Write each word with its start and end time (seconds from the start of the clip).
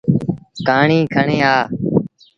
ڪهآڙيٚ 0.65 1.09
کڻي 1.13 1.37
آ۔ 1.53 1.55